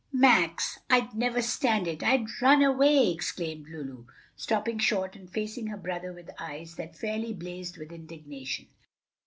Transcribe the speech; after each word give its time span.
'""Max, 0.31 0.79
I'd 0.89 1.13
never 1.13 1.43
stand 1.43 1.87
it! 1.87 2.01
I'd 2.01 2.25
run 2.41 2.63
away!" 2.63 3.11
exclaimed 3.11 3.69
Lulu, 3.69 4.07
stopping 4.35 4.79
short 4.79 5.15
and 5.15 5.29
facing 5.29 5.67
her 5.67 5.77
brother 5.77 6.11
with 6.11 6.31
eyes 6.39 6.73
that 6.77 6.97
fairly 6.97 7.33
blazed 7.35 7.77
with 7.77 7.91
indignation. 7.91 8.65